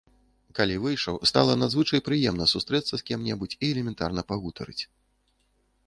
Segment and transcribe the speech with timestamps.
[0.59, 4.83] Калі выйшаў, стала надзвычай прыемна сустрэцца з кім-небудзь і элементарна пагутарыць.